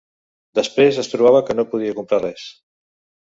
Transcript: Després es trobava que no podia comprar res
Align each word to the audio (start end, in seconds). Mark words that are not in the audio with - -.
Després 0.59 0.97
es 1.03 1.11
trobava 1.11 1.43
que 1.49 1.57
no 1.59 1.67
podia 1.75 1.93
comprar 1.99 2.21
res 2.25 2.47